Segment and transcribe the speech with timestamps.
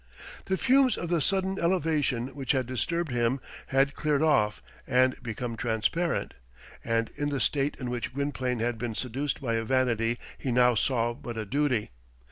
[0.45, 5.55] The fumes of the sudden elevation which had disturbed him had cleared off and become
[5.55, 6.33] transparent,
[6.83, 10.73] and in the state in which Gwynplaine had been seduced by a vanity he now
[10.73, 11.91] saw but a duty.